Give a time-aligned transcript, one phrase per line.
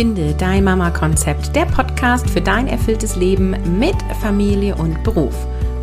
[0.00, 5.34] Finde dein Mama-Konzept, der Podcast für dein erfülltes Leben mit Familie und Beruf.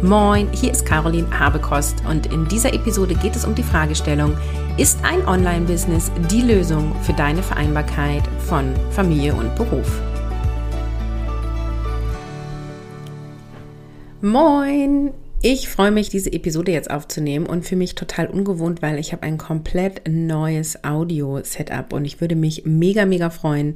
[0.02, 4.36] Moin, hier ist Caroline Habekost und in dieser Episode geht es um die Fragestellung,
[4.80, 10.02] ist ein Online-Business die Lösung für deine Vereinbarkeit von Familie und Beruf?
[14.24, 15.14] Moin,
[15.44, 19.22] ich freue mich, diese Episode jetzt aufzunehmen und für mich total ungewohnt, weil ich habe
[19.22, 23.76] ein komplett neues Audio-Setup und ich würde mich mega, mega freuen,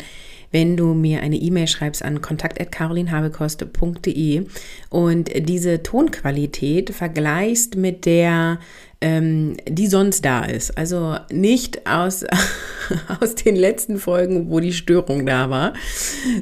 [0.52, 4.46] wenn du mir eine E-Mail schreibst an kontakt.carolinhabekost.de
[4.90, 8.60] und diese Tonqualität vergleichst mit der
[9.02, 10.78] ähm, die sonst da ist.
[10.78, 12.24] Also nicht aus,
[13.20, 15.74] aus den letzten Folgen, wo die Störung da war,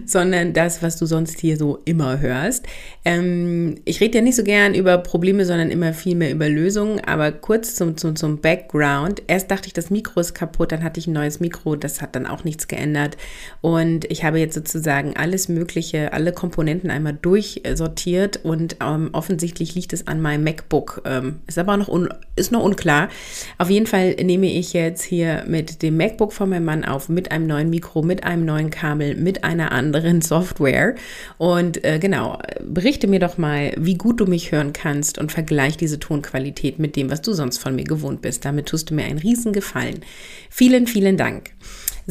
[0.05, 2.66] sondern das, was du sonst hier so immer hörst.
[3.05, 7.00] Ähm, ich rede ja nicht so gern über Probleme, sondern immer viel mehr über Lösungen.
[7.05, 9.23] Aber kurz zum, zum, zum Background.
[9.28, 12.16] Erst dachte ich, das Mikro ist kaputt, dann hatte ich ein neues Mikro, das hat
[12.16, 13.16] dann auch nichts geändert.
[13.61, 19.94] Und ich habe jetzt sozusagen alles Mögliche, alle Komponenten einmal durchsortiert und ähm, offensichtlich liegt
[19.94, 21.03] es an meinem MacBook.
[21.05, 23.09] Ähm, ist aber noch un, ist ist noch unklar.
[23.58, 27.31] Auf jeden Fall nehme ich jetzt hier mit dem MacBook von meinem Mann auf, mit
[27.31, 30.95] einem neuen Mikro, mit einem neuen Kabel, mit einer anderen Software.
[31.38, 35.77] Und äh, genau, berichte mir doch mal, wie gut du mich hören kannst und vergleich
[35.77, 38.45] diese Tonqualität mit dem, was du sonst von mir gewohnt bist.
[38.45, 40.02] Damit tust du mir einen riesen Gefallen.
[40.50, 41.52] Vielen, vielen Dank.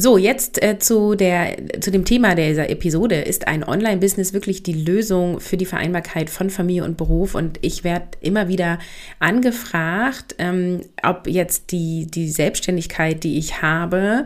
[0.01, 3.15] So, jetzt äh, zu, der, zu dem Thema dieser Episode.
[3.15, 7.35] Ist ein Online-Business wirklich die Lösung für die Vereinbarkeit von Familie und Beruf?
[7.35, 8.79] Und ich werde immer wieder
[9.19, 14.23] angefragt, ähm, ob jetzt die, die Selbstständigkeit, die ich habe,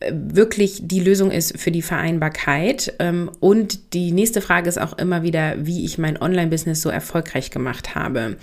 [0.00, 2.94] wirklich die Lösung ist für die Vereinbarkeit.
[3.00, 7.50] Ähm, und die nächste Frage ist auch immer wieder, wie ich mein Online-Business so erfolgreich
[7.50, 8.36] gemacht habe.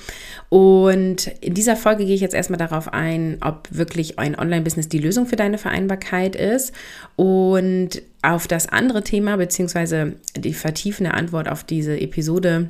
[0.50, 5.00] Und in dieser Folge gehe ich jetzt erstmal darauf ein, ob wirklich ein Online-Business die
[5.00, 6.73] Lösung für deine Vereinbarkeit ist.
[7.16, 12.70] Und auf das andere Thema, beziehungsweise die vertiefende Antwort auf diese Episode,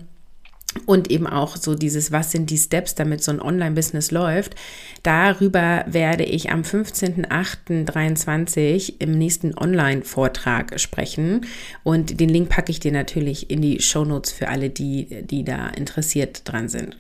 [0.86, 4.56] und eben auch so dieses, was sind die Steps, damit so ein Online-Business läuft.
[5.04, 11.46] Darüber werde ich am 15.08.23 im nächsten Online-Vortrag sprechen.
[11.84, 15.44] Und den Link packe ich dir natürlich in die Show Notes für alle, die, die
[15.44, 16.96] da interessiert dran sind.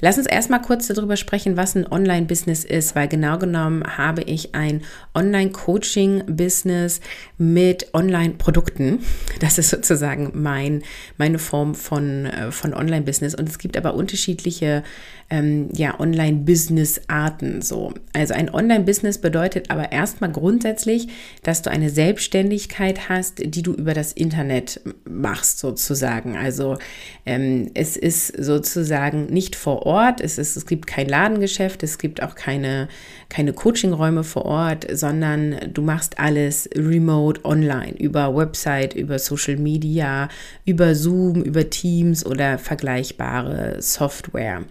[0.00, 4.54] Lass uns erstmal kurz darüber sprechen, was ein Online-Business ist, weil genau genommen habe ich
[4.54, 4.82] ein
[5.14, 7.00] Online-Coaching-Business
[7.38, 9.00] mit Online-Produkten.
[9.40, 10.82] Das ist sozusagen mein,
[11.16, 13.34] meine Form von, äh, von Online-Business.
[13.34, 14.82] Und es gibt aber unterschiedliche
[15.28, 17.60] ähm, ja, Online-Business-Arten.
[17.62, 17.92] So.
[18.12, 21.08] Also ein Online-Business bedeutet aber erstmal grundsätzlich,
[21.42, 26.36] dass du eine Selbstständigkeit hast, die du über das Internet machst, sozusagen.
[26.36, 26.78] Also
[27.24, 32.22] ähm, es ist sozusagen nicht vor Ort, es, ist, es gibt kein Ladengeschäft, es gibt
[32.22, 32.88] auch keine,
[33.28, 40.28] keine Coachingräume vor Ort, sondern du machst alles remote online, über Website, über Social Media,
[40.64, 44.62] über Zoom, über Teams oder vergleichbare Software.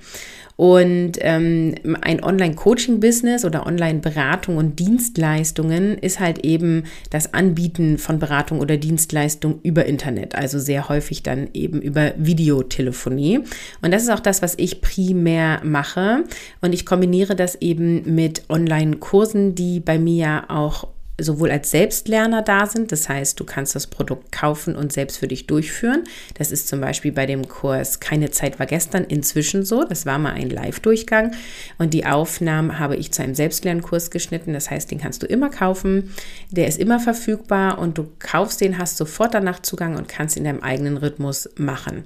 [0.58, 8.60] Und ähm, ein Online-Coaching-Business oder Online-Beratung und Dienstleistungen ist halt eben das Anbieten von Beratung
[8.60, 13.42] oder Dienstleistung über Internet, also sehr häufig dann eben über Videotelefonie.
[13.82, 16.24] Und das ist auch das, was ich primär mache.
[16.62, 20.88] Und ich kombiniere das eben mit Online-Kursen, die bei mir auch
[21.20, 22.92] sowohl als Selbstlerner da sind.
[22.92, 26.04] Das heißt, du kannst das Produkt kaufen und selbst für dich durchführen.
[26.36, 29.84] Das ist zum Beispiel bei dem Kurs Keine Zeit war gestern inzwischen so.
[29.84, 31.34] Das war mal ein Live-Durchgang
[31.78, 34.54] und die Aufnahmen habe ich zu einem Selbstlernkurs geschnitten.
[34.54, 36.14] Das heißt, den kannst du immer kaufen.
[36.52, 40.44] Der ist immer verfügbar und du kaufst den, hast sofort danach Zugang und kannst in
[40.44, 42.04] deinem eigenen Rhythmus machen.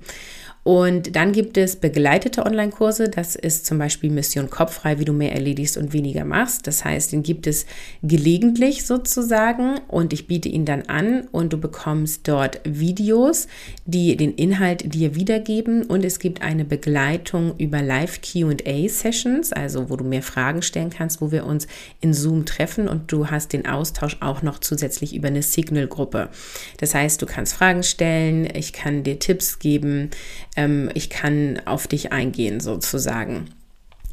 [0.63, 3.09] Und dann gibt es begleitete Online-Kurse.
[3.09, 6.67] Das ist zum Beispiel Mission Kopffrei, wie du mehr erledigst und weniger machst.
[6.67, 7.65] Das heißt, den gibt es
[8.03, 13.47] gelegentlich sozusagen und ich biete ihn dann an und du bekommst dort Videos,
[13.85, 19.95] die den Inhalt dir wiedergeben und es gibt eine Begleitung über Live Q&A-Sessions, also wo
[19.95, 21.67] du mehr Fragen stellen kannst, wo wir uns
[22.01, 26.29] in Zoom treffen und du hast den Austausch auch noch zusätzlich über eine Signal-Gruppe.
[26.77, 30.11] Das heißt, du kannst Fragen stellen, ich kann dir Tipps geben,
[30.59, 33.45] ähm, ich kann auf dich eingehen sozusagen.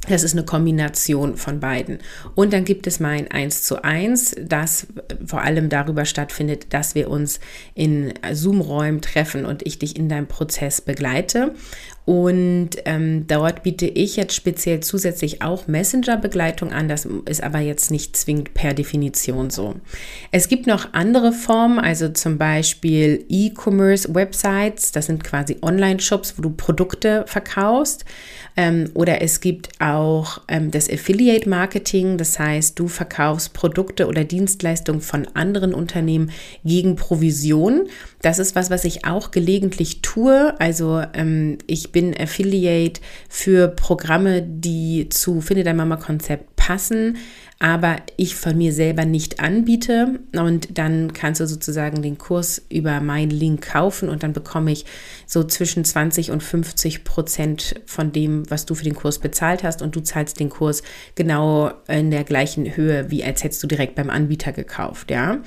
[0.08, 1.98] Das ist eine Kombination von beiden.
[2.36, 4.86] Und dann gibt es mein 1 zu 1, das
[5.26, 7.40] vor allem darüber stattfindet, dass wir uns
[7.74, 11.54] in Zoom-Räumen treffen und ich dich in deinem Prozess begleite.
[12.06, 16.88] Und ähm, dort biete ich jetzt speziell zusätzlich auch Messenger-Begleitung an.
[16.88, 19.74] Das ist aber jetzt nicht zwingend per Definition so.
[20.30, 24.92] Es gibt noch andere Formen, also zum Beispiel E-Commerce-Websites.
[24.92, 28.04] Das sind quasi Online-Shops, wo du Produkte verkaufst.
[28.56, 32.18] Ähm, oder es gibt auch ähm, das Affiliate-Marketing.
[32.18, 36.30] Das heißt, du verkaufst Produkte oder Dienstleistungen von anderen Unternehmen
[36.64, 37.88] gegen Provision.
[38.22, 40.54] Das ist was, was ich auch gelegentlich tue.
[40.60, 47.16] Also ähm, ich bin Affiliate für Programme, die zu Finde dein Mama Konzept passen
[47.58, 50.20] aber ich von mir selber nicht anbiete.
[50.32, 54.84] Und dann kannst du sozusagen den Kurs über meinen Link kaufen und dann bekomme ich
[55.26, 59.80] so zwischen 20 und 50 Prozent von dem, was du für den Kurs bezahlt hast.
[59.80, 60.82] Und du zahlst den Kurs
[61.14, 65.10] genau in der gleichen Höhe, wie als hättest du direkt beim Anbieter gekauft.
[65.10, 65.38] Ja?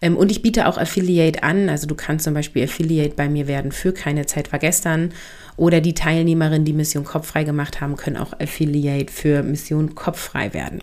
[0.00, 1.68] Ähm, und ich biete auch Affiliate an.
[1.68, 5.12] Also du kannst zum Beispiel Affiliate bei mir werden für keine Zeit war gestern.
[5.58, 10.82] Oder die Teilnehmerinnen, die Mission Kopffrei gemacht haben, können auch Affiliate für Mission Kopffrei werden.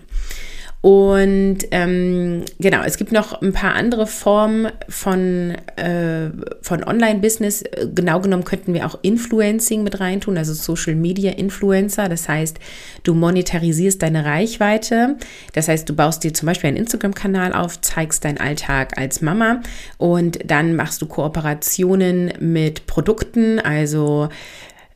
[0.85, 6.29] Und ähm, genau, es gibt noch ein paar andere Formen von, äh,
[6.61, 7.63] von Online-Business.
[7.95, 12.07] Genau genommen könnten wir auch Influencing mit reintun, also Social Media Influencer.
[12.07, 12.59] Das heißt,
[13.01, 15.15] du monetarisierst deine Reichweite.
[15.53, 19.61] Das heißt, du baust dir zum Beispiel einen Instagram-Kanal auf, zeigst deinen Alltag als Mama
[19.97, 24.29] und dann machst du Kooperationen mit Produkten, also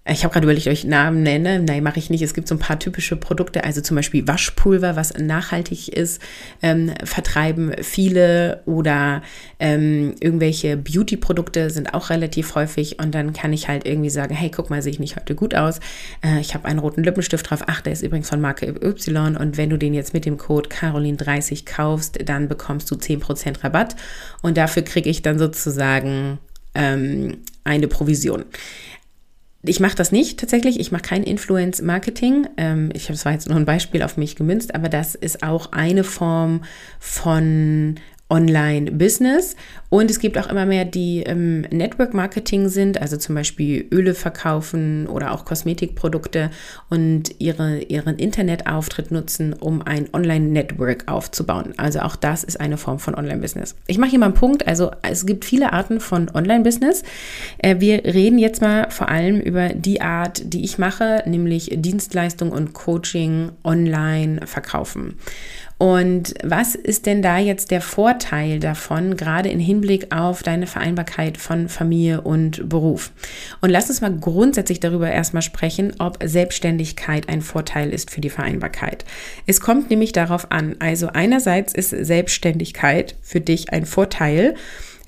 [0.06, 1.60] ich habe gerade überlegt, ich Namen nenne.
[1.60, 2.22] Nein, mache ich nicht.
[2.22, 6.22] Es gibt so ein paar typische Produkte, also zum Beispiel Waschpulver, was nachhaltig ist,
[6.62, 9.22] ähm, vertreiben viele oder
[9.60, 14.50] ähm, irgendwelche Beauty-Produkte sind auch relativ häufig und dann kann ich halt irgendwie sagen, hey,
[14.50, 15.80] guck mal, sehe ich nicht heute gut aus.
[16.24, 17.63] Äh, ich habe einen roten Lippenstift drauf.
[17.68, 20.69] Ach, der ist übrigens von Marke Y und wenn du den jetzt mit dem Code
[20.69, 23.95] Caroline30 kaufst, dann bekommst du 10% Rabatt
[24.42, 26.40] und dafür kriege ich dann sozusagen
[26.74, 28.45] ähm, eine Provision.
[29.63, 30.79] Ich mache das nicht tatsächlich.
[30.79, 32.47] Ich mache kein Influence-Marketing.
[32.57, 35.73] Ähm, ich habe zwar jetzt nur ein Beispiel auf mich gemünzt, aber das ist auch
[35.73, 36.63] eine Form
[37.00, 37.95] von
[38.30, 39.56] Online-Business.
[39.90, 45.08] Und es gibt auch immer mehr, die im Network-Marketing sind, also zum Beispiel Öle verkaufen
[45.08, 46.52] oder auch Kosmetikprodukte
[46.90, 51.74] und ihre, ihren Internetauftritt nutzen, um ein Online-Network aufzubauen.
[51.78, 53.76] Also auch das ist eine Form von Online-Business.
[53.88, 54.68] Ich mache hier mal einen Punkt.
[54.68, 57.04] Also es gibt viele Arten von Online-Business.
[57.58, 62.52] Äh, wir reden jetzt mal vor allem über die Art, die ich mache, nämlich Dienstleistung
[62.52, 65.16] und Coaching online verkaufen.
[65.80, 71.38] Und was ist denn da jetzt der Vorteil davon, gerade im Hinblick auf deine Vereinbarkeit
[71.38, 73.14] von Familie und Beruf?
[73.62, 78.30] Und lass uns mal grundsätzlich darüber erstmal sprechen, ob Selbstständigkeit ein Vorteil ist für die
[78.30, 79.06] Vereinbarkeit.
[79.48, 84.56] Es kommt nämlich darauf an, also einerseits ist Selbstständigkeit für dich ein Vorteil,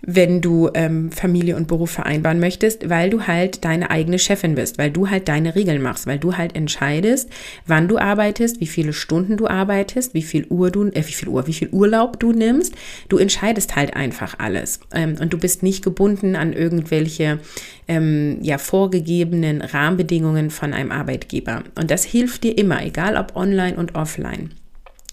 [0.01, 4.77] wenn du ähm, Familie und Beruf vereinbaren möchtest, weil du halt deine eigene Chefin bist,
[4.77, 7.29] weil du halt deine Regeln machst, weil du halt entscheidest,
[7.67, 11.29] wann du arbeitest, wie viele Stunden du arbeitest, wie viel Uhr du, äh, wie viel
[11.29, 12.73] Uhr, wie viel Urlaub du nimmst.
[13.09, 17.39] Du entscheidest halt einfach alles ähm, und du bist nicht gebunden an irgendwelche
[17.87, 21.63] ähm, ja vorgegebenen Rahmenbedingungen von einem Arbeitgeber.
[21.75, 24.51] Und das hilft dir immer, egal ob online und offline.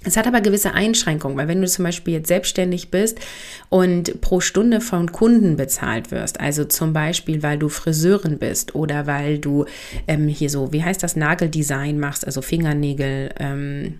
[0.09, 3.19] Es hat aber gewisse Einschränkungen, weil wenn du zum Beispiel jetzt selbstständig bist
[3.69, 9.07] und pro Stunde von Kunden bezahlt wirst, also zum Beispiel, weil du Friseurin bist oder
[9.07, 9.67] weil du
[10.07, 13.99] ähm, hier so, wie heißt das, Nageldesign machst, also Fingernägel ähm,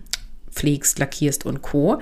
[0.51, 1.99] pflegst, lackierst und co.,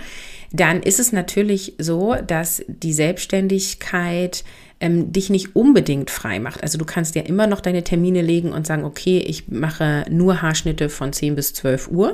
[0.54, 4.46] dann ist es natürlich so, dass die Selbstständigkeit
[4.80, 6.62] ähm, dich nicht unbedingt frei macht.
[6.64, 10.42] Also du kannst ja immer noch deine Termine legen und sagen, okay, ich mache nur
[10.42, 12.14] Haarschnitte von 10 bis 12 Uhr.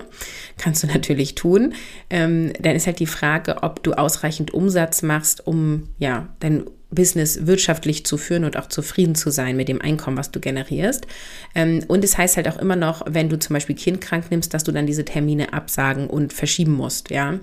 [0.57, 1.73] Kannst du natürlich tun.
[2.09, 7.45] Ähm, dann ist halt die Frage, ob du ausreichend Umsatz machst, um ja dein Business
[7.45, 11.07] wirtschaftlich zu führen und auch zufrieden zu sein mit dem Einkommen, was du generierst.
[11.56, 14.54] Ähm, und es heißt halt auch immer noch, wenn du zum Beispiel Kind krank nimmst,
[14.54, 17.40] dass du dann diese Termine absagen und verschieben musst, ja.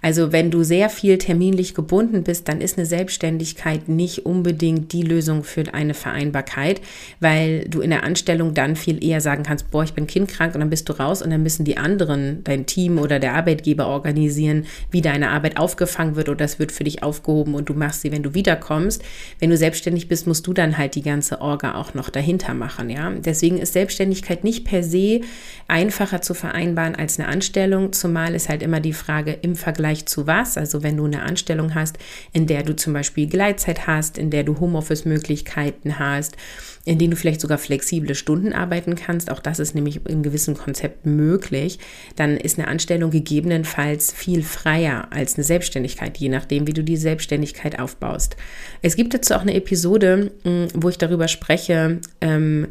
[0.00, 5.02] Also wenn du sehr viel terminlich gebunden bist, dann ist eine Selbstständigkeit nicht unbedingt die
[5.02, 6.80] Lösung für eine Vereinbarkeit,
[7.20, 10.60] weil du in der Anstellung dann viel eher sagen kannst, boah, ich bin kindkrank und
[10.60, 14.66] dann bist du raus und dann müssen die anderen, dein Team oder der Arbeitgeber organisieren,
[14.90, 18.12] wie deine Arbeit aufgefangen wird oder das wird für dich aufgehoben und du machst sie,
[18.12, 19.02] wenn du wiederkommst bekommst.
[19.38, 22.90] Wenn du selbstständig bist, musst du dann halt die ganze Orga auch noch dahinter machen,
[22.90, 23.10] ja.
[23.10, 25.20] Deswegen ist Selbstständigkeit nicht per se
[25.68, 30.26] einfacher zu vereinbaren als eine Anstellung, zumal ist halt immer die Frage im Vergleich zu
[30.26, 30.56] was.
[30.56, 31.98] Also wenn du eine Anstellung hast,
[32.32, 36.36] in der du zum Beispiel Gleitzeit hast, in der du Homeoffice-Möglichkeiten hast,
[36.84, 40.56] in denen du vielleicht sogar flexible Stunden arbeiten kannst, auch das ist nämlich in gewissen
[40.56, 41.78] Konzepten möglich,
[42.16, 46.96] dann ist eine Anstellung gegebenenfalls viel freier als eine Selbstständigkeit, je nachdem, wie du die
[46.96, 48.36] Selbstständigkeit aufbaust.
[48.82, 52.66] Es gibt dazu auch eine Episode, mm, wo ich darüber spreche, ähm,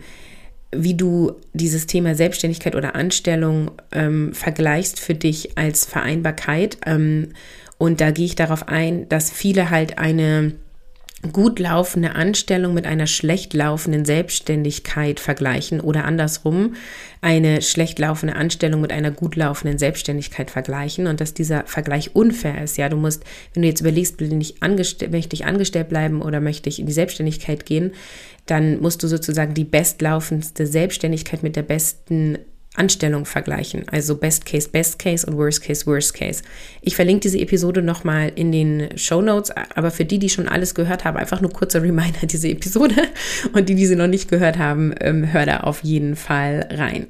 [0.73, 6.77] wie du dieses Thema Selbstständigkeit oder Anstellung ähm, vergleichst für dich als Vereinbarkeit.
[6.85, 7.29] Ähm,
[7.77, 10.53] und da gehe ich darauf ein, dass viele halt eine
[11.31, 16.75] gut laufende Anstellung mit einer schlecht laufenden Selbstständigkeit vergleichen oder andersrum
[17.21, 22.63] eine schlecht laufende Anstellung mit einer gut laufenden Selbstständigkeit vergleichen und dass dieser Vergleich unfair
[22.63, 22.77] ist.
[22.77, 23.23] Ja, du musst,
[23.53, 26.91] wenn du jetzt überlegst, will ich möchte ich angestellt bleiben oder möchte ich in die
[26.91, 27.91] Selbstständigkeit gehen,
[28.47, 32.39] dann musst du sozusagen die bestlaufendste Selbstständigkeit mit der besten
[32.75, 33.85] Anstellung vergleichen.
[33.91, 36.41] Also Best Case, Best Case und Worst Case, Worst Case.
[36.81, 40.73] Ich verlinke diese Episode nochmal in den Show Notes, aber für die, die schon alles
[40.73, 42.95] gehört haben, einfach nur kurzer Reminder, diese Episode.
[43.53, 47.07] Und die, die sie noch nicht gehört haben, ähm, hör da auf jeden Fall rein.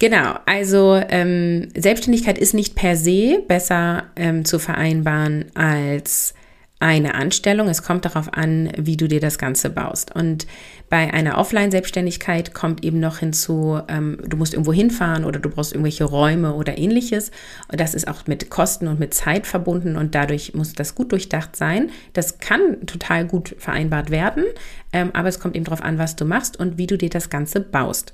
[0.00, 6.34] Genau, also ähm, Selbstständigkeit ist nicht per se besser ähm, zu vereinbaren als
[6.82, 7.68] eine Anstellung.
[7.68, 10.14] Es kommt darauf an, wie du dir das Ganze baust.
[10.14, 10.48] Und
[10.90, 15.72] bei einer Offline-Selbstständigkeit kommt eben noch hinzu, ähm, du musst irgendwo hinfahren oder du brauchst
[15.72, 17.30] irgendwelche Räume oder ähnliches.
[17.70, 21.12] Und das ist auch mit Kosten und mit Zeit verbunden und dadurch muss das gut
[21.12, 21.90] durchdacht sein.
[22.14, 24.44] Das kann total gut vereinbart werden,
[24.92, 27.30] ähm, aber es kommt eben darauf an, was du machst und wie du dir das
[27.30, 28.12] Ganze baust.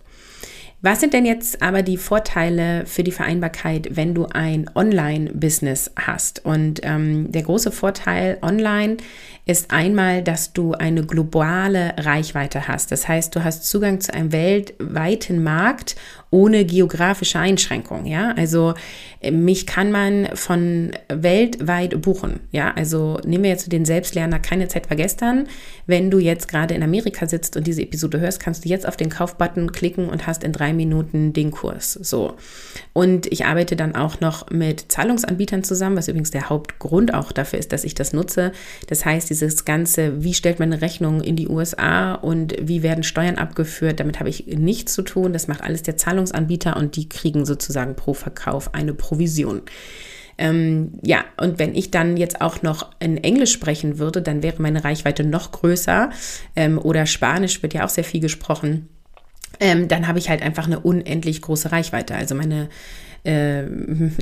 [0.80, 6.44] Was sind denn jetzt aber die Vorteile für die Vereinbarkeit, wenn du ein Online-Business hast?
[6.44, 8.98] Und ähm, der große Vorteil online
[9.48, 12.92] ist einmal, dass du eine globale Reichweite hast.
[12.92, 15.96] Das heißt, du hast Zugang zu einem weltweiten Markt
[16.30, 18.04] ohne geografische Einschränkung.
[18.04, 18.74] Ja, also
[19.20, 22.40] äh, mich kann man von weltweit buchen.
[22.52, 25.48] Ja, also nehmen wir jetzt den Selbstlerner keine Zeit vergestern.
[25.86, 28.98] Wenn du jetzt gerade in Amerika sitzt und diese Episode hörst, kannst du jetzt auf
[28.98, 31.94] den Kaufbutton klicken und hast in drei Minuten den Kurs.
[31.94, 32.34] So.
[32.92, 37.58] Und ich arbeite dann auch noch mit Zahlungsanbietern zusammen, was übrigens der Hauptgrund auch dafür
[37.58, 38.52] ist, dass ich das nutze.
[38.88, 43.04] Das heißt, dieses ganze, wie stellt man eine Rechnung in die USA und wie werden
[43.04, 45.32] Steuern abgeführt, damit habe ich nichts zu tun.
[45.32, 49.62] Das macht alles der Zahlungsanbieter und die kriegen sozusagen pro Verkauf eine Provision.
[50.38, 54.62] Ähm, ja, und wenn ich dann jetzt auch noch in Englisch sprechen würde, dann wäre
[54.62, 56.10] meine Reichweite noch größer.
[56.54, 58.88] Ähm, oder Spanisch wird ja auch sehr viel gesprochen.
[59.60, 62.14] Ähm, dann habe ich halt einfach eine unendlich große Reichweite.
[62.14, 62.68] Also meine
[63.24, 63.64] äh,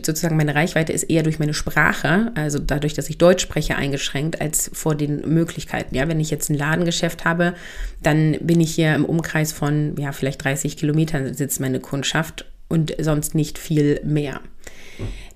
[0.03, 4.41] sozusagen meine Reichweite ist eher durch meine Sprache, also dadurch, dass ich Deutsch spreche, eingeschränkt,
[4.41, 5.95] als vor den Möglichkeiten.
[5.95, 7.55] Ja, wenn ich jetzt ein Ladengeschäft habe,
[8.03, 12.95] dann bin ich hier im Umkreis von, ja, vielleicht 30 Kilometern sitzt meine Kundschaft und
[12.99, 14.41] sonst nicht viel mehr.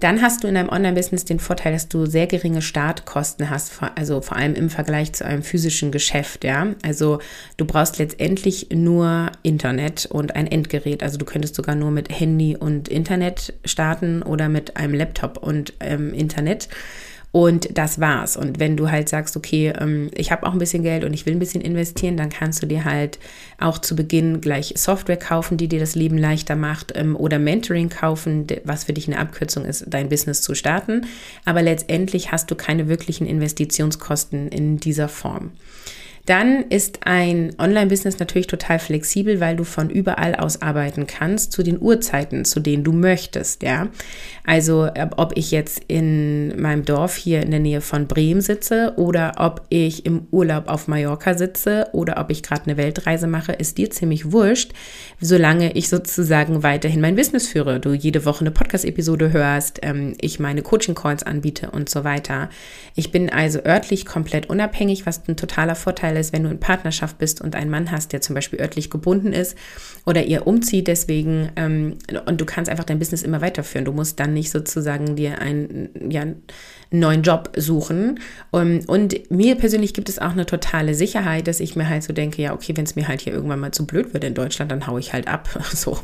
[0.00, 4.20] Dann hast du in deinem Online-Business den Vorteil, dass du sehr geringe Startkosten hast, also
[4.20, 6.68] vor allem im Vergleich zu einem physischen Geschäft, ja.
[6.82, 7.20] Also
[7.56, 11.02] du brauchst letztendlich nur Internet und ein Endgerät.
[11.02, 15.74] Also du könntest sogar nur mit Handy und Internet starten oder mit einem Laptop und
[15.80, 16.68] ähm, Internet.
[17.32, 18.36] Und das war's.
[18.36, 21.26] Und wenn du halt sagst, okay, ähm, ich habe auch ein bisschen Geld und ich
[21.26, 23.20] will ein bisschen investieren, dann kannst du dir halt
[23.58, 27.88] auch zu Beginn gleich Software kaufen, die dir das Leben leichter macht ähm, oder Mentoring
[27.88, 31.06] kaufen, was für dich eine Abkürzung ist, dein Business zu starten.
[31.44, 35.52] Aber letztendlich hast du keine wirklichen Investitionskosten in dieser Form.
[36.26, 41.62] Dann ist ein Online-Business natürlich total flexibel, weil du von überall aus arbeiten kannst, zu
[41.62, 43.88] den Uhrzeiten, zu denen du möchtest, ja.
[44.44, 49.34] Also, ob ich jetzt in meinem Dorf hier in der Nähe von Bremen sitze oder
[49.38, 53.78] ob ich im Urlaub auf Mallorca sitze oder ob ich gerade eine Weltreise mache, ist
[53.78, 54.72] dir ziemlich wurscht,
[55.20, 57.80] solange ich sozusagen weiterhin mein Business führe.
[57.80, 62.50] Du jede Woche eine Podcast-Episode hörst, ähm, ich meine Coaching-Calls anbiete und so weiter.
[62.94, 66.60] Ich bin also örtlich komplett unabhängig, was ein totaler Vorteil Vorteil ist, wenn du in
[66.60, 69.56] Partnerschaft bist und einen Mann hast, der zum Beispiel örtlich gebunden ist
[70.06, 73.84] oder ihr umzieht deswegen ähm, und du kannst einfach dein Business immer weiterführen.
[73.84, 76.24] Du musst dann nicht sozusagen dir einen, ja,
[76.90, 78.18] neuen Job suchen.
[78.50, 82.12] Und, und mir persönlich gibt es auch eine totale Sicherheit, dass ich mir halt so
[82.12, 84.72] denke, ja, okay, wenn es mir halt hier irgendwann mal zu blöd wird in Deutschland,
[84.72, 85.48] dann haue ich halt ab.
[85.80, 85.98] So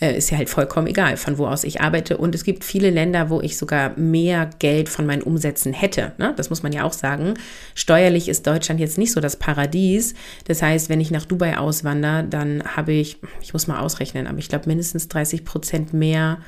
[0.00, 2.18] äh, ist ja halt vollkommen egal, von wo aus ich arbeite.
[2.18, 6.12] Und es gibt viele Länder, wo ich sogar mehr Geld von meinen Umsätzen hätte.
[6.18, 6.34] Ne?
[6.36, 7.34] Das muss man ja auch sagen.
[7.74, 10.14] Steuerlich ist Deutschland jetzt nicht so das Paradies.
[10.44, 14.38] Das heißt, wenn ich nach Dubai auswandere, dann habe ich, ich muss mal ausrechnen, aber
[14.38, 16.38] ich glaube mindestens 30 Prozent mehr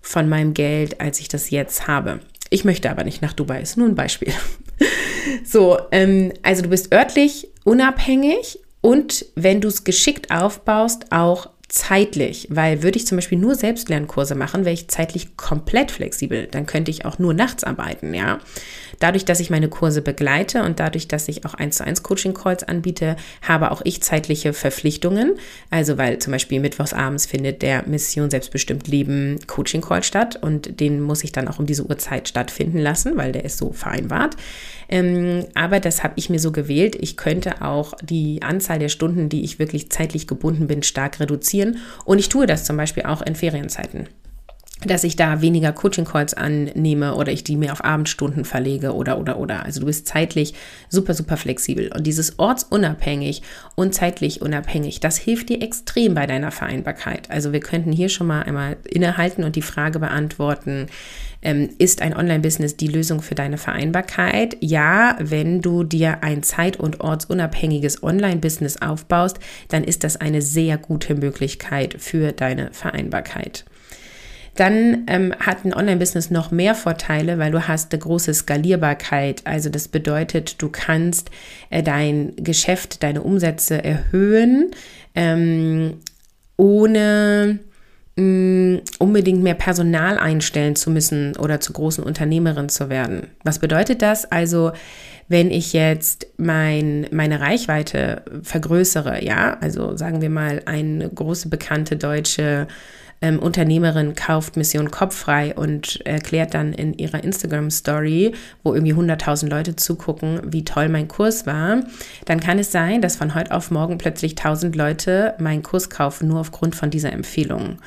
[0.00, 2.20] von meinem Geld, als ich das jetzt habe.
[2.50, 4.32] Ich möchte aber nicht nach Dubai, ist nur ein Beispiel.
[5.44, 12.48] so, ähm, also du bist örtlich unabhängig und wenn du es geschickt aufbaust, auch zeitlich,
[12.50, 16.48] weil würde ich zum Beispiel nur Selbstlernkurse machen, wäre ich zeitlich komplett flexibel.
[16.50, 18.38] Dann könnte ich auch nur nachts arbeiten, ja.
[19.00, 22.34] Dadurch, dass ich meine Kurse begleite und dadurch, dass ich auch eins zu eins Coaching
[22.34, 25.34] Calls anbiete, habe auch ich zeitliche Verpflichtungen.
[25.70, 30.80] Also, weil zum Beispiel mittwochs abends findet der Mission Selbstbestimmt Leben Coaching Call statt und
[30.80, 34.36] den muss ich dann auch um diese Uhrzeit stattfinden lassen, weil der ist so vereinbart.
[34.88, 36.96] Ähm, aber das habe ich mir so gewählt.
[36.98, 41.78] Ich könnte auch die Anzahl der Stunden, die ich wirklich zeitlich gebunden bin, stark reduzieren.
[42.04, 44.08] Und ich tue das zum Beispiel auch in Ferienzeiten
[44.84, 49.38] dass ich da weniger Coaching-Calls annehme oder ich die mehr auf Abendstunden verlege oder, oder,
[49.38, 49.64] oder.
[49.64, 50.54] Also du bist zeitlich
[50.88, 51.90] super, super flexibel.
[51.92, 53.42] Und dieses ortsunabhängig
[53.74, 57.30] und zeitlich unabhängig, das hilft dir extrem bei deiner Vereinbarkeit.
[57.30, 60.86] Also wir könnten hier schon mal einmal innehalten und die Frage beantworten,
[61.42, 64.56] ähm, ist ein Online-Business die Lösung für deine Vereinbarkeit?
[64.60, 70.78] Ja, wenn du dir ein zeit- und ortsunabhängiges Online-Business aufbaust, dann ist das eine sehr
[70.78, 73.64] gute Möglichkeit für deine Vereinbarkeit.
[74.58, 79.42] Dann ähm, hat ein Online-Business noch mehr Vorteile, weil du hast eine große Skalierbarkeit.
[79.44, 81.30] Also das bedeutet, du kannst
[81.70, 84.72] äh, dein Geschäft, deine Umsätze erhöhen,
[85.14, 85.98] ähm,
[86.56, 87.60] ohne
[88.18, 93.28] mm, unbedingt mehr Personal einstellen zu müssen oder zu großen Unternehmerin zu werden.
[93.44, 94.30] Was bedeutet das?
[94.30, 94.72] Also
[95.28, 101.96] wenn ich jetzt mein, meine Reichweite vergrößere, ja, also sagen wir mal eine große bekannte
[101.96, 102.66] deutsche
[103.20, 108.32] ähm, Unternehmerin kauft Mission Kopffrei und erklärt dann in ihrer Instagram-Story,
[108.62, 111.82] wo irgendwie 100.000 Leute zugucken, wie toll mein Kurs war,
[112.24, 116.28] dann kann es sein, dass von heute auf morgen plötzlich 1.000 Leute meinen Kurs kaufen,
[116.28, 117.78] nur aufgrund von dieser Empfehlung.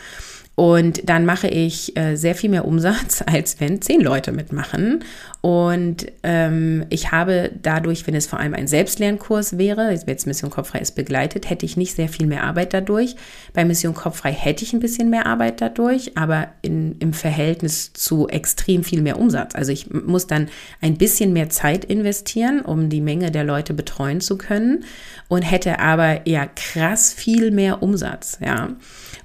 [0.56, 5.04] Und dann mache ich äh, sehr viel mehr Umsatz, als wenn zehn Leute mitmachen.
[5.42, 10.80] Und ähm, ich habe dadurch, wenn es vor allem ein Selbstlernkurs wäre, jetzt Mission Kopffrei
[10.80, 13.16] ist begleitet, hätte ich nicht sehr viel mehr Arbeit dadurch.
[13.54, 18.28] Bei Mission Kopffrei hätte ich ein bisschen mehr Arbeit dadurch, aber in, im Verhältnis zu
[18.28, 19.56] extrem viel mehr Umsatz.
[19.56, 24.22] Also ich muss dann ein bisschen mehr Zeit investieren, um die Menge der Leute betreuen
[24.22, 24.86] zu können
[25.28, 28.70] und hätte aber ja krass viel mehr Umsatz, ja.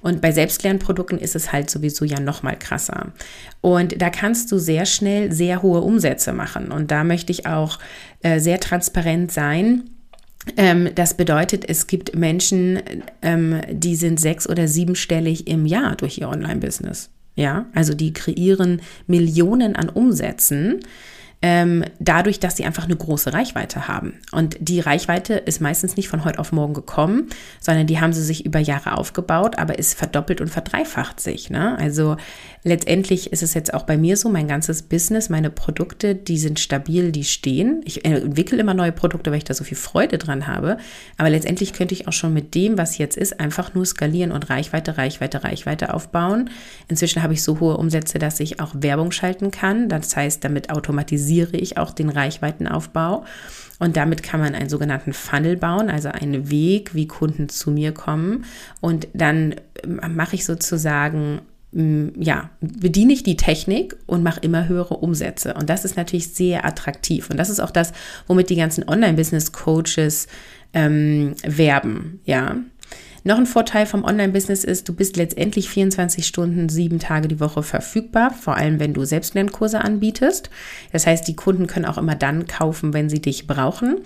[0.01, 3.13] Und bei Selbstlernprodukten ist es halt sowieso ja noch mal krasser.
[3.61, 6.71] Und da kannst du sehr schnell sehr hohe Umsätze machen.
[6.71, 7.79] Und da möchte ich auch
[8.21, 9.83] äh, sehr transparent sein.
[10.55, 12.79] Ähm, das bedeutet, es gibt Menschen,
[13.21, 17.09] ähm, die sind sechs- oder siebenstellig im Jahr durch ihr Online-Business.
[17.35, 20.79] Ja, also die kreieren Millionen an Umsätzen
[21.41, 24.15] ähm, dadurch, dass sie einfach eine große Reichweite haben.
[24.31, 27.27] Und die Reichweite ist meistens nicht von heute auf morgen gekommen,
[27.59, 31.51] sondern die haben sie sich über Jahre aufgebaut, aber es verdoppelt und verdreifacht sich.
[31.51, 31.77] Ne?
[31.77, 32.17] Also
[32.63, 36.59] letztendlich ist es jetzt auch bei mir so, mein ganzes Business, meine Produkte, die sind
[36.59, 37.81] stabil, die stehen.
[37.85, 40.77] Ich entwickle immer neue Produkte, weil ich da so viel Freude dran habe.
[41.17, 44.49] Aber letztendlich könnte ich auch schon mit dem, was jetzt ist, einfach nur skalieren und
[44.49, 46.49] Reichweite, Reichweite, Reichweite aufbauen.
[46.87, 49.87] Inzwischen habe ich so hohe Umsätze, dass ich auch Werbung schalten kann.
[49.87, 50.71] Das heißt, damit
[51.37, 53.25] automatisiere ich auch den Reichweitenaufbau.
[53.79, 57.91] Und damit kann man einen sogenannten Funnel bauen, also einen Weg, wie Kunden zu mir
[57.91, 58.45] kommen.
[58.81, 61.41] Und dann ähm, mache ich sozusagen
[61.73, 65.53] ja, bediene ich die Technik und mache immer höhere Umsätze.
[65.53, 67.29] Und das ist natürlich sehr attraktiv.
[67.29, 67.91] Und das ist auch das,
[68.25, 70.27] womit die ganzen Online-Business-Coaches
[70.73, 72.55] ähm, werben, ja.
[73.27, 77.61] Noch ein Vorteil vom Online-Business ist, du bist letztendlich 24 Stunden, sieben Tage die Woche
[77.61, 80.49] verfügbar, vor allem wenn du Selbstlernkurse anbietest.
[80.93, 83.97] Das heißt, die Kunden können auch immer dann kaufen, wenn sie dich brauchen.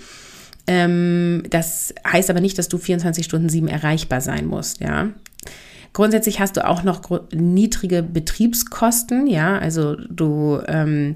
[0.65, 5.09] Ähm, das heißt aber nicht, dass du 24 Stunden sieben erreichbar sein musst, ja.
[5.93, 11.15] Grundsätzlich hast du auch noch niedrige Betriebskosten, ja, also du ähm,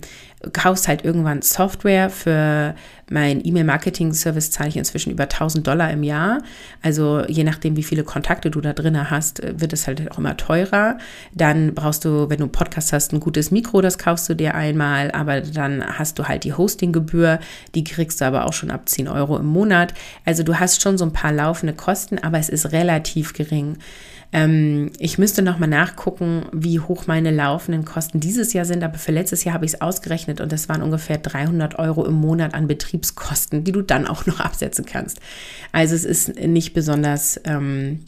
[0.53, 2.75] kaufst halt irgendwann Software für
[3.09, 6.41] mein E-Mail-Marketing-Service zahle ich inzwischen über 1000 Dollar im Jahr.
[6.81, 10.37] Also je nachdem, wie viele Kontakte du da drin hast, wird es halt auch immer
[10.37, 10.97] teurer.
[11.33, 14.55] Dann brauchst du, wenn du einen Podcast hast, ein gutes Mikro, das kaufst du dir
[14.55, 17.39] einmal, aber dann hast du halt die Hostinggebühr,
[17.75, 19.93] die kriegst du aber auch schon ab 10 Euro im Monat.
[20.25, 23.77] Also du hast schon so ein paar laufende Kosten, aber es ist relativ gering.
[24.35, 29.11] Ähm, ich müsste nochmal nachgucken, wie hoch meine laufenden Kosten dieses Jahr sind, aber für
[29.11, 32.67] letztes Jahr habe ich es ausgerechnet und das waren ungefähr 300 Euro im Monat an
[32.67, 35.19] Betriebskosten, die du dann auch noch absetzen kannst.
[35.71, 38.01] Also es ist nicht besonders ähm,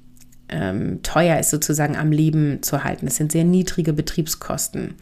[0.50, 3.08] ähm, teuer, ist sozusagen am Leben zu halten.
[3.08, 4.96] Es sind sehr niedrige Betriebskosten.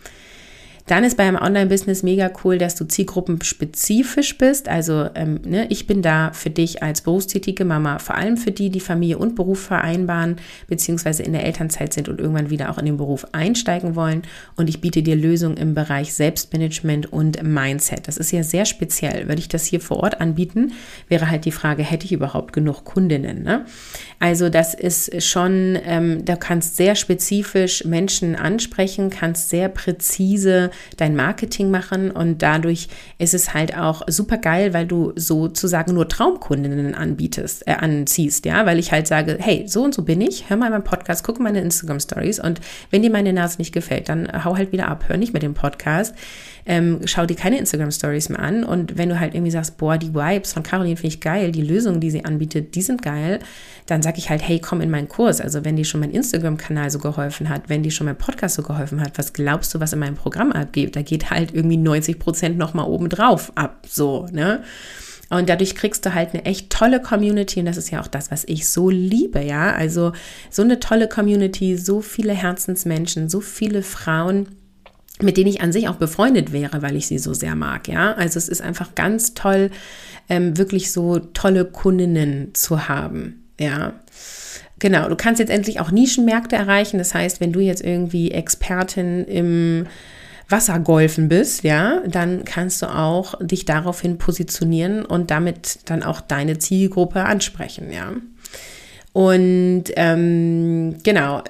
[0.88, 4.70] Dann ist beim Online-Business mega cool, dass du zielgruppenspezifisch bist.
[4.70, 8.70] Also ähm, ne, ich bin da für dich als berufstätige Mama, vor allem für die,
[8.70, 10.36] die Familie und Beruf vereinbaren,
[10.68, 14.22] beziehungsweise in der Elternzeit sind und irgendwann wieder auch in den Beruf einsteigen wollen.
[14.58, 18.08] Und ich biete dir Lösungen im Bereich Selbstmanagement und Mindset.
[18.08, 19.28] Das ist ja sehr speziell.
[19.28, 20.74] Würde ich das hier vor Ort anbieten,
[21.10, 23.42] wäre halt die Frage, hätte ich überhaupt genug Kundinnen?
[23.42, 23.66] Ne?
[24.20, 31.16] Also das ist schon, ähm, da kannst sehr spezifisch Menschen ansprechen, kannst sehr präzise dein
[31.16, 36.96] Marketing machen und dadurch ist es halt auch super geil, weil du sozusagen nur Traumkundinnen
[36.96, 40.58] anbietest, äh, anziehst, ja, weil ich halt sage, hey, so und so bin ich, hör
[40.58, 42.62] mal meinen Podcast, guck meine Instagram Stories und
[42.92, 45.54] wenn dir meine Nase nicht gefällt, dann hau halt wieder ab, hör nicht mit dem
[45.54, 46.16] Podcast
[46.66, 48.64] ähm, schau dir keine Instagram Stories mehr an.
[48.64, 51.62] Und wenn du halt irgendwie sagst, boah, die Vibes von Caroline finde ich geil, die
[51.62, 53.40] Lösungen, die sie anbietet, die sind geil,
[53.86, 55.42] dann sage ich halt, hey, komm in meinen Kurs.
[55.42, 58.64] Also wenn dir schon mein Instagram-Kanal so geholfen hat, wenn dir schon mein Podcast so
[58.64, 60.96] geholfen hat, was glaubst du, was in meinem Programm abgeht?
[60.96, 64.64] Da geht halt irgendwie 90 Prozent nochmal oben drauf ab, so, ne?
[65.30, 68.30] Und dadurch kriegst du halt eine echt tolle Community und das ist ja auch das,
[68.30, 69.74] was ich so liebe, ja.
[69.74, 70.14] Also
[70.52, 74.50] so eine tolle Community, so viele Herzensmenschen, so viele Frauen,
[75.22, 77.88] mit denen ich an sich auch befreundet wäre, weil ich sie so sehr mag.
[77.88, 79.72] Ja, also es ist einfach ganz toll,
[80.30, 83.46] ähm, wirklich so tolle Kundinnen zu haben.
[83.60, 83.94] Ja.
[84.80, 86.98] Genau, du kannst jetzt endlich auch Nischenmärkte erreichen.
[86.98, 89.88] Das heißt, wenn du jetzt irgendwie Expertin im
[90.50, 96.60] Wassergolfen bist, ja, dann kannst du auch dich daraufhin positionieren und damit dann auch deine
[96.60, 98.14] Zielgruppe ansprechen, ja.
[99.14, 101.42] Und ähm, genau,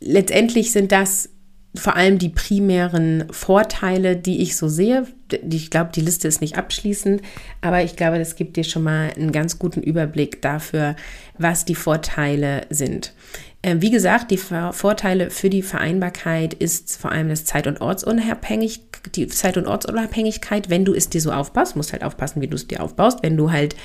[0.00, 1.28] letztendlich sind das
[1.74, 5.06] vor allem die primären Vorteile, die ich so sehe.
[5.50, 7.22] Ich glaube, die Liste ist nicht abschließend,
[7.62, 10.96] aber ich glaube, das gibt dir schon mal einen ganz guten Überblick dafür,
[11.38, 13.14] was die Vorteile sind.
[13.62, 18.80] Ähm, wie gesagt, die Vorteile für die Vereinbarkeit ist vor allem das Zeit- und Ortsunabhängig,
[19.14, 22.56] die Zeit- und Ortsunabhängigkeit, wenn du es dir so aufbaust, musst halt aufpassen, wie du
[22.56, 23.22] es dir aufbaust.
[23.22, 23.76] Wenn du halt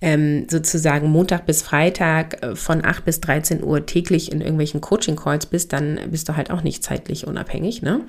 [0.00, 5.46] ähm, sozusagen Montag bis Freitag äh, von 8 bis 13 Uhr täglich in irgendwelchen Coaching-Calls
[5.46, 7.82] bist, dann bist du halt auch nicht zeitlich unabhängig.
[7.82, 8.02] Ne?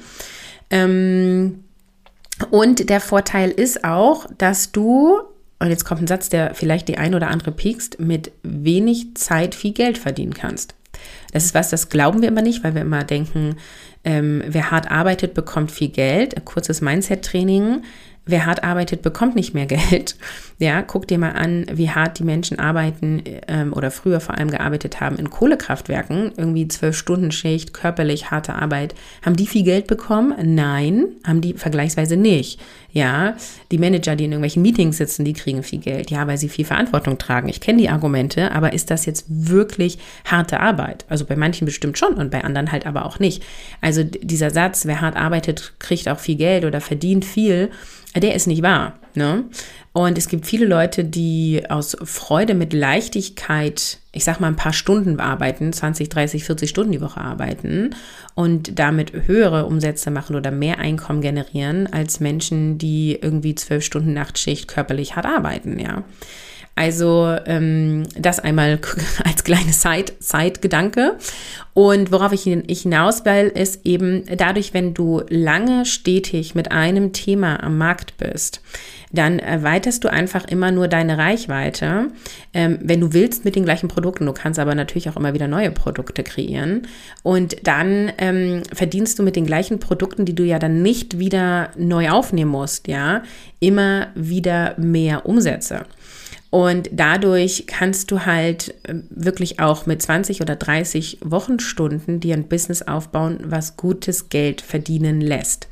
[0.70, 1.64] Ähm,
[2.52, 5.20] und der Vorteil ist auch, dass du,
[5.60, 9.56] und jetzt kommt ein Satz, der vielleicht die ein oder andere piekst, mit wenig Zeit
[9.56, 10.76] viel Geld verdienen kannst.
[11.34, 13.58] Das ist was, das glauben wir immer nicht, weil wir immer denken,
[14.04, 16.38] ähm, wer hart arbeitet, bekommt viel Geld.
[16.38, 17.82] Ein kurzes Mindset-Training
[18.30, 20.16] wer hart arbeitet, bekommt nicht mehr Geld.
[20.62, 24.52] Ja, guck dir mal an, wie hart die Menschen arbeiten ähm, oder früher vor allem
[24.52, 26.34] gearbeitet haben in Kohlekraftwerken.
[26.36, 28.94] Irgendwie zwölf Stunden Schicht, körperlich harte Arbeit.
[29.26, 30.34] Haben die viel Geld bekommen?
[30.44, 32.60] Nein, haben die vergleichsweise nicht.
[32.92, 33.38] Ja,
[33.72, 36.12] die Manager, die in irgendwelchen Meetings sitzen, die kriegen viel Geld.
[36.12, 37.48] Ja, weil sie viel Verantwortung tragen.
[37.48, 41.06] Ich kenne die Argumente, aber ist das jetzt wirklich harte Arbeit?
[41.08, 43.44] Also bei manchen bestimmt schon und bei anderen halt aber auch nicht.
[43.80, 47.70] Also dieser Satz, wer hart arbeitet, kriegt auch viel Geld oder verdient viel
[48.16, 48.94] der ist nicht wahr.
[49.16, 49.46] Ne?
[49.92, 54.74] Und es gibt viele Leute, die aus Freude mit Leichtigkeit, ich sag mal, ein paar
[54.74, 57.96] Stunden arbeiten, 20, 30, 40 Stunden die Woche arbeiten
[58.36, 64.14] und damit höhere Umsätze machen oder mehr Einkommen generieren als Menschen, die irgendwie zwölf Stunden
[64.14, 66.04] Nachtschicht körperlich hart arbeiten, ja.
[66.80, 68.80] Also ähm, das einmal
[69.26, 71.18] als kleine Side-Gedanke.
[71.74, 77.62] Und worauf ich hinaus will, ist eben dadurch, wenn du lange stetig mit einem Thema
[77.62, 78.62] am Markt bist,
[79.12, 82.12] dann erweiterst du einfach immer nur deine Reichweite,
[82.54, 84.26] ähm, wenn du willst, mit den gleichen Produkten.
[84.26, 86.88] Du kannst aber natürlich auch immer wieder neue Produkte kreieren.
[87.24, 91.72] Und dann ähm, verdienst du mit den gleichen Produkten, die du ja dann nicht wieder
[91.76, 93.24] neu aufnehmen musst, ja,
[93.60, 95.86] immer wieder mehr Umsätze.
[96.52, 102.48] Und dadurch kannst du halt äh, wirklich auch mit 20 oder 30 Wochenstunden dir ein
[102.48, 105.68] Business aufbauen, was gutes Geld verdienen lässt.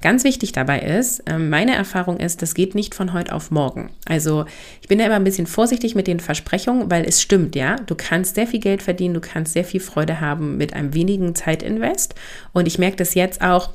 [0.00, 3.90] Ganz wichtig dabei ist, ähm, meine Erfahrung ist, das geht nicht von heute auf morgen.
[4.06, 4.46] Also
[4.80, 7.76] ich bin da immer ein bisschen vorsichtig mit den Versprechungen, weil es stimmt, ja.
[7.76, 11.34] Du kannst sehr viel Geld verdienen, du kannst sehr viel Freude haben mit einem wenigen
[11.34, 12.14] Zeitinvest.
[12.52, 13.70] Und ich merke das jetzt auch,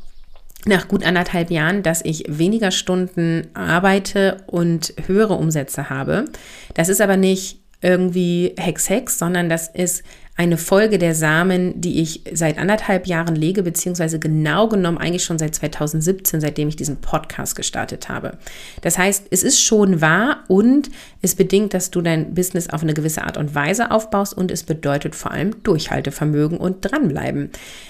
[0.68, 6.26] nach gut anderthalb Jahren, dass ich weniger Stunden arbeite und höhere Umsätze habe.
[6.74, 10.04] Das ist aber nicht irgendwie Hex-Hex, sondern das ist
[10.38, 15.40] eine Folge der Samen, die ich seit anderthalb Jahren lege, beziehungsweise genau genommen eigentlich schon
[15.40, 18.38] seit 2017, seitdem ich diesen Podcast gestartet habe.
[18.82, 20.92] Das heißt, es ist schon wahr und
[21.24, 24.62] es bedingt, dass du dein Business auf eine gewisse Art und Weise aufbaust und es
[24.62, 27.50] bedeutet vor allem Durchhaltevermögen und dranbleiben.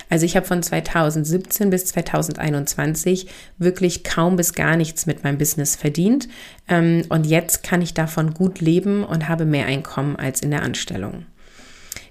[0.09, 5.75] Also ich habe von 2017 bis 2021 wirklich kaum bis gar nichts mit meinem Business
[5.75, 6.29] verdient
[6.69, 10.61] ähm, und jetzt kann ich davon gut leben und habe mehr Einkommen als in der
[10.61, 11.25] Anstellung.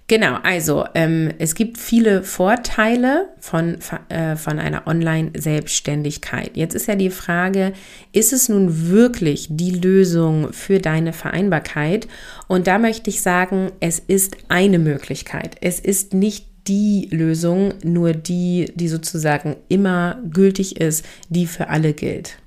[0.09, 6.53] Genau, also ähm, es gibt viele Vorteile von, äh, von einer Online-Selbstständigkeit.
[6.55, 7.73] Jetzt ist ja die Frage,
[8.13, 12.07] ist es nun wirklich die Lösung für deine Vereinbarkeit?
[12.47, 15.57] Und da möchte ich sagen, es ist eine Möglichkeit.
[15.61, 21.95] Es ist nicht die Lösung, nur die, die sozusagen immer gültig ist, die für alle
[21.95, 22.39] gilt.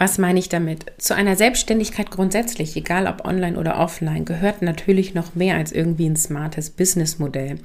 [0.00, 0.86] Was meine ich damit?
[0.96, 6.06] Zu einer Selbstständigkeit grundsätzlich, egal ob online oder offline, gehört natürlich noch mehr als irgendwie
[6.06, 7.58] ein smartes Businessmodell.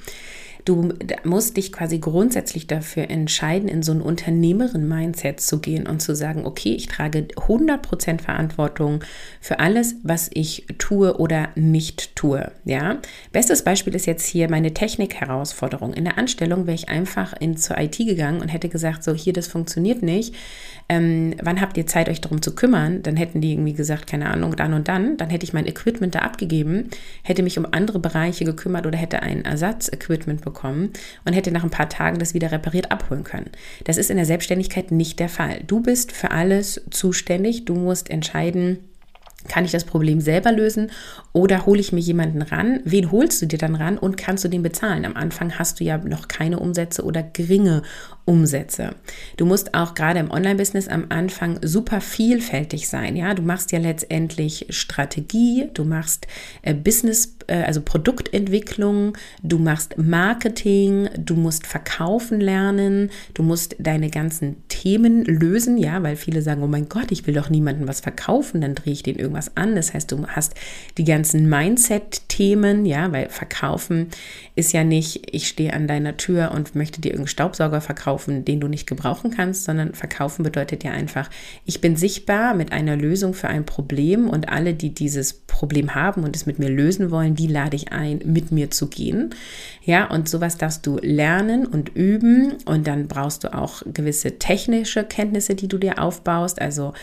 [0.65, 0.89] Du
[1.23, 6.43] musst dich quasi grundsätzlich dafür entscheiden, in so ein Unternehmerin-Mindset zu gehen und zu sagen,
[6.43, 9.03] okay, ich trage 100% Verantwortung
[9.39, 12.51] für alles, was ich tue oder nicht tue.
[12.63, 12.97] Ja,
[13.31, 15.93] bestes Beispiel ist jetzt hier meine Technik-Herausforderung.
[15.93, 19.33] In der Anstellung wäre ich einfach in zur IT gegangen und hätte gesagt, so hier,
[19.33, 20.33] das funktioniert nicht.
[20.89, 23.03] Ähm, wann habt ihr Zeit, euch darum zu kümmern?
[23.03, 25.17] Dann hätten die irgendwie gesagt, keine Ahnung, dann und dann.
[25.17, 26.89] Dann hätte ich mein Equipment da abgegeben,
[27.21, 30.93] hätte mich um andere Bereiche gekümmert oder hätte ein Ersatz-Equipment bekommen bekommen
[31.25, 33.51] und hätte nach ein paar Tagen das wieder repariert abholen können.
[33.83, 35.61] Das ist in der Selbstständigkeit nicht der Fall.
[35.67, 37.65] Du bist für alles zuständig.
[37.65, 38.79] Du musst entscheiden,
[39.47, 40.91] kann ich das Problem selber lösen
[41.35, 42.79] oder hole ich mir jemanden ran?
[42.85, 45.03] Wen holst du dir dann ran und kannst du den bezahlen?
[45.03, 47.81] Am Anfang hast du ja noch keine Umsätze oder geringe
[48.25, 48.95] Umsätze.
[49.37, 53.15] Du musst auch gerade im Online-Business am Anfang super vielfältig sein.
[53.15, 56.25] Ja, du machst ja letztendlich Strategie, du machst
[56.63, 64.09] äh, Business, äh, also Produktentwicklung, du machst Marketing, du musst verkaufen lernen, du musst deine
[64.09, 65.77] ganzen Themen lösen.
[65.77, 68.93] Ja, weil viele sagen, oh mein Gott, ich will doch niemandem was verkaufen, dann drehe
[68.93, 69.75] ich den irgendwas an.
[69.75, 70.55] Das heißt, du hast
[70.97, 74.09] die ganzen Mindset-Themen, ja, weil verkaufen
[74.53, 78.59] ist ja nicht, ich stehe an deiner Tür und möchte dir irgendeinen Staubsauger verkaufen den
[78.59, 81.31] du nicht gebrauchen kannst, sondern verkaufen bedeutet ja einfach,
[81.65, 86.25] ich bin sichtbar mit einer Lösung für ein Problem und alle, die dieses Problem haben
[86.25, 89.33] und es mit mir lösen wollen, die lade ich ein, mit mir zu gehen.
[89.85, 95.05] Ja, und sowas darfst du lernen und üben und dann brauchst du auch gewisse technische
[95.05, 96.93] Kenntnisse, die du dir aufbaust, also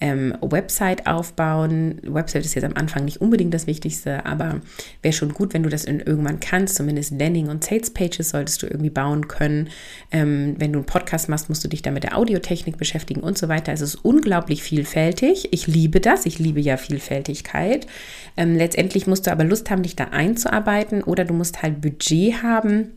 [0.00, 2.00] ähm, Website aufbauen.
[2.02, 4.60] Website ist jetzt am Anfang nicht unbedingt das Wichtigste, aber
[5.00, 6.74] wäre schon gut, wenn du das in, irgendwann kannst.
[6.74, 9.70] Zumindest Landing und Sales Pages solltest du irgendwie bauen können.
[10.10, 13.38] Ähm, wenn du einen Podcast machst, musst du dich da mit der Audiotechnik beschäftigen und
[13.38, 13.72] so weiter.
[13.72, 15.48] Es ist unglaublich vielfältig.
[15.52, 16.26] Ich liebe das.
[16.26, 17.86] Ich liebe ja Vielfältigkeit.
[18.36, 22.42] Ähm, letztendlich musst du aber Lust haben, dich da einzuarbeiten oder du musst halt Budget
[22.42, 22.92] haben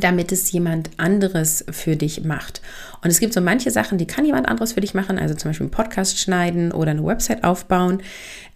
[0.00, 2.60] damit es jemand anderes für dich macht.
[3.02, 5.50] Und es gibt so manche Sachen, die kann jemand anderes für dich machen, also zum
[5.50, 8.02] Beispiel einen Podcast schneiden oder eine Website aufbauen.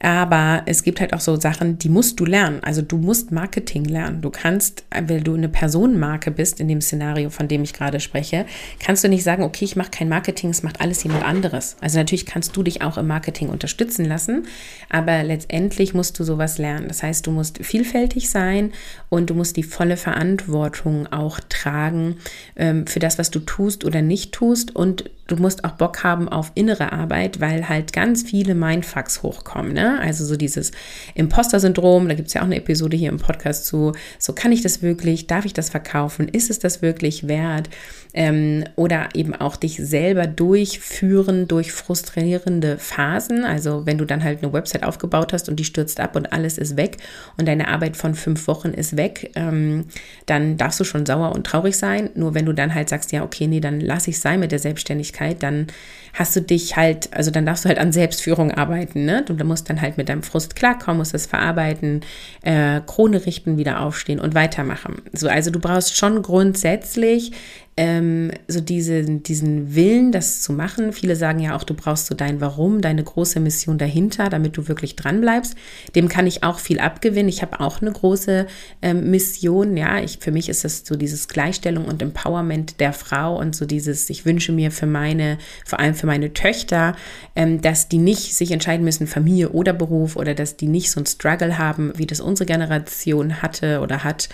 [0.03, 2.61] Aber es gibt halt auch so Sachen, die musst du lernen.
[2.63, 4.23] Also du musst Marketing lernen.
[4.23, 8.47] Du kannst, wenn du eine Personenmarke bist, in dem Szenario, von dem ich gerade spreche,
[8.79, 11.77] kannst du nicht sagen, okay, ich mache kein Marketing, es macht alles jemand anderes.
[11.83, 14.47] Also natürlich kannst du dich auch im Marketing unterstützen lassen,
[14.89, 16.89] aber letztendlich musst du sowas lernen.
[16.89, 18.73] Das heißt, du musst vielfältig sein
[19.11, 22.17] und du musst die volle Verantwortung auch tragen
[22.57, 24.75] ähm, für das, was du tust oder nicht tust.
[24.75, 29.73] Und du musst auch Bock haben auf innere Arbeit, weil halt ganz viele Mindfucks hochkommen.
[29.73, 29.99] Ne?
[30.01, 30.73] Also so dieses
[31.15, 34.63] Imposter-Syndrom, da gibt es ja auch eine Episode hier im Podcast zu, so kann ich
[34.63, 37.71] das wirklich, darf ich das verkaufen, ist es das wirklich wert?
[38.13, 43.45] Ähm, oder eben auch dich selber durchführen durch frustrierende Phasen.
[43.45, 46.59] Also wenn du dann halt eine Website aufgebaut hast und die stürzt ab und alles
[46.59, 46.97] ist weg
[47.37, 49.85] und deine Arbeit von fünf Wochen ist weg, ähm,
[50.27, 52.11] dann darfst du schon sauer und traurig sein.
[52.17, 54.59] Nur wenn du dann halt sagst, ja, okay, nee, dann lass ich sein mit der
[54.59, 55.69] Selbstständigkeit, dann
[56.13, 59.05] hast du dich halt, also dann darfst du halt an Selbstführung arbeiten.
[59.05, 59.25] Ne?
[59.25, 62.01] Du musst dann halt mit deinem Frust klarkommen, musst es verarbeiten,
[62.43, 65.03] äh, Krone richten, wieder aufstehen und weitermachen.
[65.13, 67.33] So, also du brauchst schon grundsätzlich
[67.81, 70.93] ähm, so diese, diesen Willen, das zu machen.
[70.93, 74.69] Viele sagen ja auch, du brauchst so dein Warum, deine große Mission dahinter, damit du
[74.69, 75.55] wirklich dran bleibst.
[75.95, 77.31] Dem kann ich auch viel abgewinnen.
[77.31, 78.47] Ich habe auch eine große
[78.83, 79.79] ähm, Mission.
[79.79, 83.65] Ja, ich, für mich ist das so dieses Gleichstellung und Empowerment der Frau und so
[83.65, 86.95] dieses, ich wünsche mir für meine, vor allem für meine Töchter,
[87.35, 91.01] ähm, dass die nicht sich entscheiden müssen, Familie oder Beruf oder dass die nicht so
[91.01, 94.29] ein Struggle haben, wie das unsere Generation hatte oder hat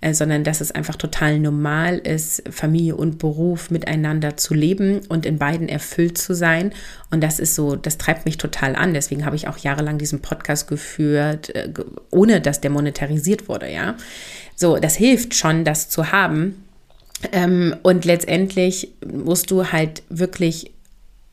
[0.00, 5.26] äh, sondern dass es einfach total normal ist, Familie und Beruf miteinander zu leben und
[5.26, 6.72] in beiden erfüllt zu sein.
[7.10, 8.94] Und das ist so, das treibt mich total an.
[8.94, 11.72] Deswegen habe ich auch jahrelang diesen Podcast geführt, äh,
[12.10, 13.96] ohne dass der monetarisiert wurde, ja.
[14.54, 16.64] So, das hilft schon, das zu haben.
[17.32, 20.72] Ähm, und letztendlich musst du halt wirklich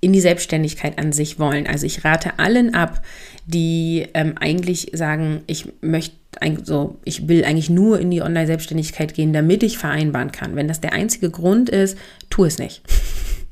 [0.02, 1.68] in die Selbstständigkeit an sich wollen.
[1.68, 3.02] Also ich rate allen ab,
[3.46, 6.16] die ähm, eigentlich sagen, ich möchte
[6.64, 10.56] so, ich will eigentlich nur in die Online-Selbstständigkeit gehen, damit ich vereinbaren kann.
[10.56, 11.98] Wenn das der einzige Grund ist,
[12.30, 12.82] tu es nicht.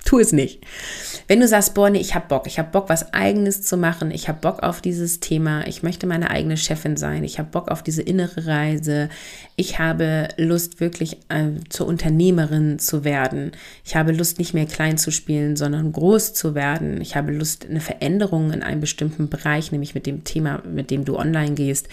[0.05, 0.61] Tu es nicht.
[1.27, 4.11] Wenn du sagst, boah, nee, ich habe Bock, ich habe Bock, was eigenes zu machen,
[4.11, 7.69] ich habe Bock auf dieses Thema, ich möchte meine eigene Chefin sein, ich habe Bock
[7.69, 9.09] auf diese innere Reise,
[9.55, 13.51] ich habe Lust, wirklich äh, zur Unternehmerin zu werden,
[13.85, 17.65] ich habe Lust, nicht mehr klein zu spielen, sondern groß zu werden, ich habe Lust,
[17.69, 21.87] eine Veränderung in einem bestimmten Bereich, nämlich mit dem Thema, mit dem du online gehst,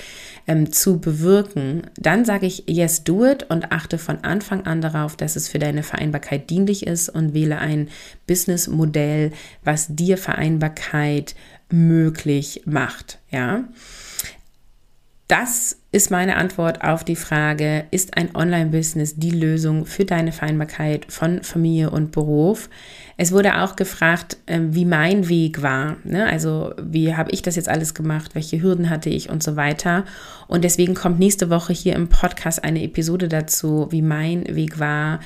[0.49, 5.17] ähm, zu bewirken, dann sage ich, yes, do it und achte von Anfang an darauf,
[5.17, 7.89] dass es für deine Vereinbarkeit dienlich ist und wähle ein
[8.27, 9.33] Businessmodell,
[9.65, 11.35] was dir Vereinbarkeit
[11.71, 13.65] möglich macht, ja.
[15.31, 21.07] Das ist meine Antwort auf die Frage, ist ein Online-Business die Lösung für deine Vereinbarkeit
[21.09, 22.69] von Familie und Beruf?
[23.17, 25.99] Es wurde auch gefragt, ähm, wie mein Weg war.
[26.03, 26.27] Ne?
[26.27, 28.35] Also wie habe ich das jetzt alles gemacht?
[28.35, 30.05] Welche Hürden hatte ich und so weiter?
[30.49, 35.21] Und deswegen kommt nächste Woche hier im Podcast eine Episode dazu, wie mein Weg war,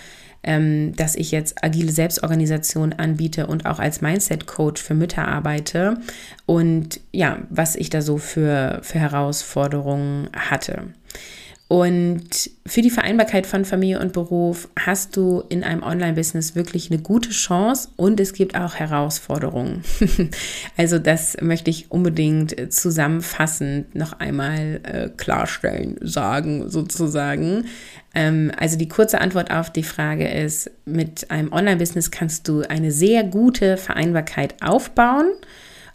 [0.44, 5.98] ähm, dass ich jetzt agile Selbstorganisation anbiete und auch als Mindset-Coach für Mütter arbeite
[6.46, 10.84] und ja, was ich da so für, für Herausforderungen hatte.
[11.66, 17.00] Und für die Vereinbarkeit von Familie und Beruf hast du in einem Online-Business wirklich eine
[17.00, 19.82] gute Chance und es gibt auch Herausforderungen.
[20.76, 27.64] also das möchte ich unbedingt zusammenfassend noch einmal äh, klarstellen, sagen sozusagen.
[28.14, 32.92] Ähm, also die kurze Antwort auf die Frage ist, mit einem Online-Business kannst du eine
[32.92, 35.30] sehr gute Vereinbarkeit aufbauen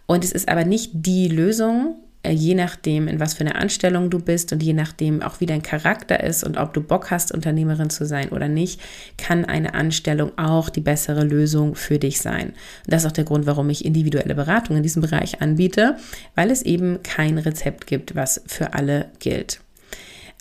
[0.08, 4.10] und es ist aber nicht die Lösung äh, je nachdem, in was für eine Anstellung
[4.10, 7.32] du bist und je nachdem auch wie dein Charakter ist und ob du Bock hast,
[7.32, 8.82] Unternehmerin zu sein oder nicht,
[9.18, 12.50] kann eine Anstellung auch die bessere Lösung für dich sein.
[12.50, 15.96] Und das ist auch der Grund, warum ich individuelle Beratung in diesem Bereich anbiete,
[16.36, 19.62] weil es eben kein Rezept gibt, was für alle gilt.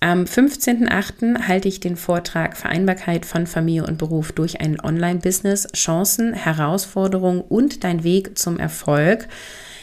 [0.01, 1.49] Am 15.08.
[1.49, 7.83] halte ich den Vortrag Vereinbarkeit von Familie und Beruf durch ein Online-Business, Chancen, Herausforderungen und
[7.83, 9.27] dein Weg zum Erfolg.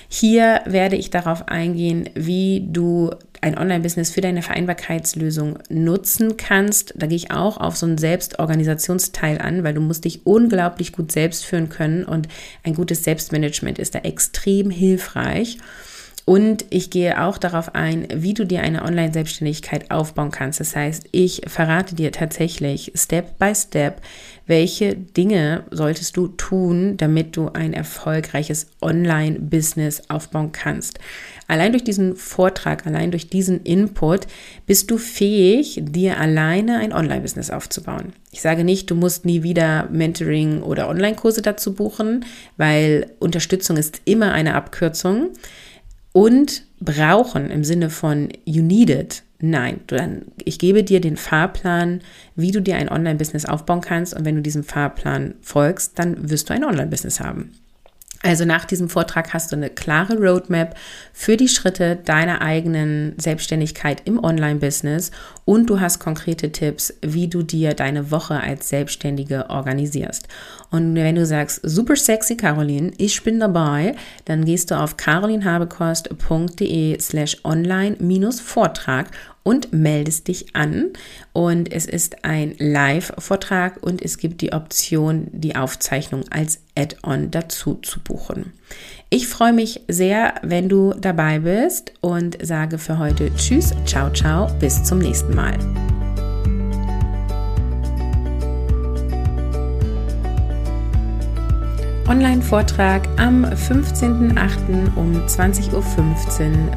[0.07, 6.93] Hier werde ich darauf eingehen, wie du ein Online-Business für deine Vereinbarkeitslösung nutzen kannst.
[6.95, 11.11] Da gehe ich auch auf so einen Selbstorganisationsteil an, weil du musst dich unglaublich gut
[11.11, 12.27] selbst führen können und
[12.63, 15.59] ein gutes Selbstmanagement ist da extrem hilfreich.
[16.25, 20.59] Und ich gehe auch darauf ein, wie du dir eine Online-Selbstständigkeit aufbauen kannst.
[20.59, 24.01] Das heißt, ich verrate dir tatsächlich Step by Step,
[24.47, 30.99] welche Dinge solltest du tun, damit du ein erfolgreiches Online-Business aufbauen kannst.
[31.47, 34.27] Allein durch diesen Vortrag, allein durch diesen Input
[34.65, 38.13] bist du fähig, dir alleine ein Online-Business aufzubauen.
[38.31, 42.25] Ich sage nicht, du musst nie wieder Mentoring oder Online-Kurse dazu buchen,
[42.57, 45.29] weil Unterstützung ist immer eine Abkürzung
[46.11, 49.24] und brauchen im Sinne von you need it.
[49.39, 52.01] Nein, dann, ich gebe dir den Fahrplan,
[52.35, 54.13] wie du dir ein Online-Business aufbauen kannst.
[54.13, 57.51] Und wenn du diesem Fahrplan folgst, dann wirst du ein Online-Business haben.
[58.21, 60.75] Also nach diesem Vortrag hast du eine klare Roadmap
[61.13, 65.11] für die Schritte deiner eigenen Selbstständigkeit im Online-Business
[65.45, 70.27] und du hast konkrete Tipps, wie du dir deine Woche als Selbstständige organisierst.
[70.71, 76.99] Und wenn du sagst, super sexy Caroline, ich bin dabei, dann gehst du auf carolinhabekost.de
[76.99, 79.11] slash online-vortrag
[79.45, 80.87] und meldest dich an.
[81.31, 87.75] Und es ist ein Live-Vortrag und es gibt die Option, die Aufzeichnung als Add-on dazu
[87.75, 88.51] zu buchen.
[89.09, 94.51] Ich freue mich sehr, wenn du dabei bist und sage für heute Tschüss, ciao, ciao,
[94.59, 95.57] bis zum nächsten Mal.
[102.07, 104.95] Online-Vortrag am 15.08.
[104.95, 105.81] um 20.15 Uhr.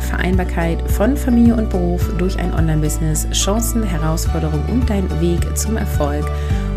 [0.00, 6.24] Vereinbarkeit von Familie und Beruf durch ein Online-Business, Chancen, Herausforderungen und dein Weg zum Erfolg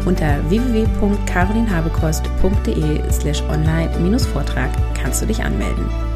[0.05, 6.10] unter www.carolinhabekost.de slash online-vortrag kannst du dich anmelden.